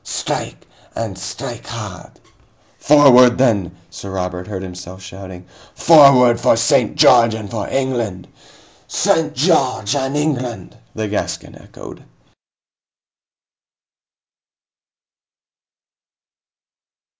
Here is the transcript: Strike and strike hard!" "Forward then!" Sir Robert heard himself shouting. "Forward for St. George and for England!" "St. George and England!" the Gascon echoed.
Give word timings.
Strike 0.03 0.65
and 0.95 1.15
strike 1.15 1.67
hard!" 1.67 2.13
"Forward 2.79 3.37
then!" 3.37 3.77
Sir 3.91 4.09
Robert 4.09 4.47
heard 4.47 4.63
himself 4.63 4.99
shouting. 5.03 5.45
"Forward 5.75 6.39
for 6.39 6.57
St. 6.57 6.95
George 6.95 7.35
and 7.35 7.51
for 7.51 7.67
England!" 7.67 8.27
"St. 8.87 9.35
George 9.35 9.95
and 9.95 10.17
England!" 10.17 10.75
the 10.95 11.07
Gascon 11.07 11.53
echoed. 11.53 12.03